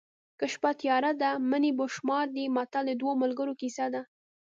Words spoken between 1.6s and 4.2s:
په شمار دي متل د دوو ملګرو کیسه ده